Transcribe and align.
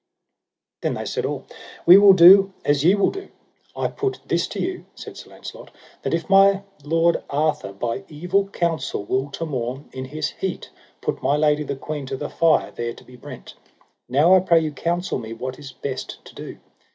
Then 0.81 0.95
they 0.95 1.05
said 1.05 1.25
all: 1.27 1.45
We 1.85 1.99
will 1.99 2.13
do 2.13 2.53
as 2.65 2.83
ye 2.83 2.95
will 2.95 3.11
do. 3.11 3.29
I 3.75 3.87
put 3.87 4.19
this 4.25 4.47
to 4.47 4.59
you, 4.59 4.87
said 4.95 5.15
Sir 5.15 5.29
Launcelot, 5.29 5.69
that 6.01 6.15
if 6.15 6.27
my 6.27 6.63
lord 6.83 7.23
Arthur 7.29 7.71
by 7.71 8.03
evil 8.07 8.47
counsel 8.47 9.03
will 9.05 9.29
to 9.29 9.45
morn 9.45 9.91
in 9.93 10.05
his 10.05 10.29
heat 10.31 10.71
put 11.01 11.21
my 11.21 11.37
lady 11.37 11.61
the 11.61 11.75
queen 11.75 12.07
to 12.07 12.17
the 12.17 12.31
fire 12.31 12.71
there 12.71 12.93
to 12.95 13.03
be 13.03 13.15
brent, 13.15 13.53
now 14.09 14.33
I 14.35 14.39
pray 14.39 14.59
you 14.61 14.71
counsel 14.71 15.19
me 15.19 15.33
what 15.33 15.59
is 15.59 15.71
best 15.71 16.25
to 16.25 16.33
do. 16.33 16.57